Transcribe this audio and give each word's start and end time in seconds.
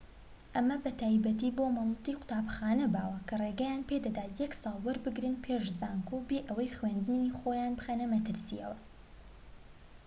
ئەمە 0.53 0.75
بە 0.83 0.91
تایبەتی 1.01 1.55
بۆ 1.57 1.63
مۆڵەتی 1.75 2.17
قوتابخانە 2.19 2.87
باوە 2.95 3.17
کە 3.27 3.35
ڕێگەیان 3.41 3.81
پێدەدات 3.89 4.31
یەک 4.41 4.53
ساڵ 4.61 4.75
وەربگرن 4.85 5.35
پێش 5.43 5.63
زانکۆ 5.79 6.17
بێ 6.27 6.39
ئەوەی 6.47 6.73
خوێندنی 6.77 7.33
خۆیان 7.39 7.73
بخەنە 7.79 8.05
مەترسی 8.13 8.61